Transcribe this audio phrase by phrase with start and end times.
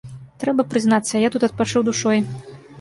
[0.43, 2.27] Трэба прызнацца, я тут адпачыў душой.